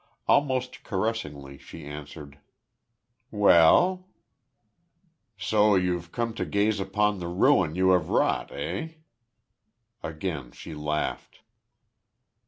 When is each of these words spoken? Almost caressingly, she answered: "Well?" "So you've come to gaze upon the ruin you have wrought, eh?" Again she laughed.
Almost 0.27 0.81
caressingly, 0.83 1.59
she 1.59 1.85
answered: 1.85 2.39
"Well?" 3.29 4.07
"So 5.37 5.75
you've 5.75 6.11
come 6.11 6.33
to 6.41 6.43
gaze 6.43 6.79
upon 6.79 7.19
the 7.19 7.27
ruin 7.27 7.75
you 7.75 7.91
have 7.91 8.09
wrought, 8.09 8.51
eh?" 8.51 8.93
Again 10.01 10.53
she 10.53 10.73
laughed. 10.73 11.41